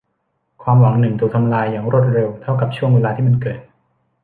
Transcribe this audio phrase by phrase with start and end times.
[0.63, 3.59] ความหวังหนึ่งถูกทำลายอย่างรวดเร็วเท่ากับช่วงเวลาที่มันเกิด